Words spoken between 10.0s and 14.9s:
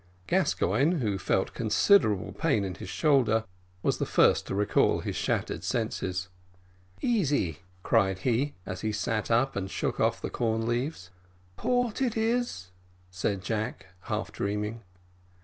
the corn leaves. "Port it is," said Jack, half dreaming.